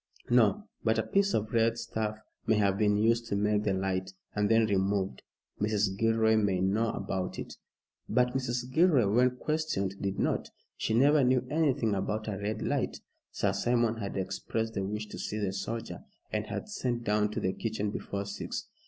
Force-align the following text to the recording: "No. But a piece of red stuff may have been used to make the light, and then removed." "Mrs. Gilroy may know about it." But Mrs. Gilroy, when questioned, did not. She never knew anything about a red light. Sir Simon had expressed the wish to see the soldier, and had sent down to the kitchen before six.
"No. 0.31 0.63
But 0.83 0.97
a 0.97 1.03
piece 1.03 1.35
of 1.35 1.53
red 1.53 1.77
stuff 1.77 2.17
may 2.47 2.55
have 2.55 2.75
been 2.75 2.97
used 2.97 3.27
to 3.27 3.35
make 3.35 3.61
the 3.61 3.73
light, 3.75 4.13
and 4.35 4.49
then 4.49 4.65
removed." 4.65 5.21
"Mrs. 5.61 5.95
Gilroy 5.95 6.35
may 6.37 6.59
know 6.59 6.89
about 6.89 7.37
it." 7.37 7.55
But 8.09 8.29
Mrs. 8.33 8.71
Gilroy, 8.73 9.07
when 9.07 9.35
questioned, 9.37 10.01
did 10.01 10.17
not. 10.17 10.49
She 10.75 10.95
never 10.95 11.23
knew 11.23 11.45
anything 11.51 11.93
about 11.93 12.27
a 12.27 12.39
red 12.39 12.63
light. 12.63 12.99
Sir 13.31 13.53
Simon 13.53 13.97
had 13.97 14.17
expressed 14.17 14.73
the 14.73 14.81
wish 14.83 15.05
to 15.05 15.19
see 15.19 15.37
the 15.37 15.53
soldier, 15.53 16.03
and 16.33 16.47
had 16.47 16.67
sent 16.67 17.03
down 17.03 17.29
to 17.33 17.39
the 17.39 17.53
kitchen 17.53 17.91
before 17.91 18.25
six. 18.25 18.69